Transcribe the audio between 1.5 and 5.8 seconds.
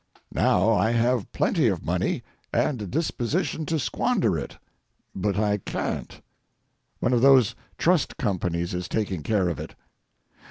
of money and a disposition to squander it, but I